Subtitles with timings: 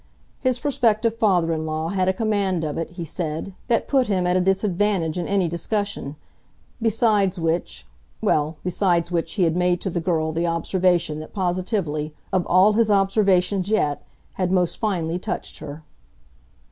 [0.39, 4.25] His prospective father in law had a command of it, he said, that put him
[4.25, 6.15] at a disadvantage in any discussion;
[6.81, 7.85] besides which
[8.19, 12.73] well, besides which he had made to the girl the observation that positively, of all
[12.73, 14.01] his observations yet,
[14.41, 15.83] had most finely touched her.